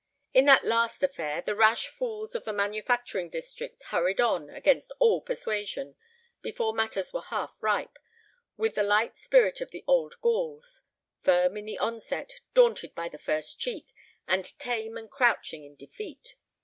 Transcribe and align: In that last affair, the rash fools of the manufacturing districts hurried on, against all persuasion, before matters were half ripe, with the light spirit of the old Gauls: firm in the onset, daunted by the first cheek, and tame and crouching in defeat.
In 0.33 0.45
that 0.45 0.65
last 0.65 1.03
affair, 1.03 1.41
the 1.41 1.53
rash 1.55 1.85
fools 1.87 2.33
of 2.33 2.43
the 2.43 2.53
manufacturing 2.53 3.29
districts 3.29 3.85
hurried 3.89 4.19
on, 4.19 4.49
against 4.49 4.91
all 4.97 5.21
persuasion, 5.21 5.95
before 6.41 6.73
matters 6.73 7.13
were 7.13 7.21
half 7.21 7.61
ripe, 7.61 7.99
with 8.57 8.73
the 8.73 8.81
light 8.81 9.15
spirit 9.15 9.61
of 9.61 9.69
the 9.69 9.83
old 9.85 10.15
Gauls: 10.19 10.81
firm 11.21 11.55
in 11.55 11.65
the 11.65 11.77
onset, 11.77 12.39
daunted 12.55 12.95
by 12.95 13.09
the 13.09 13.19
first 13.19 13.59
cheek, 13.59 13.93
and 14.27 14.57
tame 14.57 14.97
and 14.97 15.07
crouching 15.11 15.63
in 15.65 15.75
defeat. 15.75 16.35